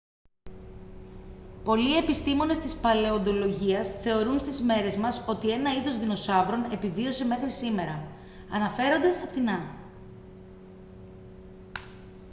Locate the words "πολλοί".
1.63-1.97